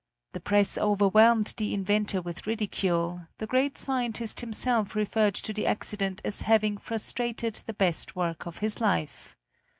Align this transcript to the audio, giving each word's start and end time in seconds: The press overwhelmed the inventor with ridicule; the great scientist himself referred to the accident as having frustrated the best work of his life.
The 0.31 0.39
press 0.39 0.79
overwhelmed 0.79 1.53
the 1.57 1.75
inventor 1.75 2.23
with 2.23 2.47
ridicule; 2.47 3.27
the 3.37 3.45
great 3.45 3.77
scientist 3.77 4.39
himself 4.39 4.95
referred 4.95 5.35
to 5.35 5.53
the 5.53 5.67
accident 5.67 6.21
as 6.25 6.41
having 6.41 6.79
frustrated 6.79 7.61
the 7.67 7.73
best 7.75 8.15
work 8.15 8.47
of 8.47 8.57
his 8.65 8.81
life. 8.81 9.35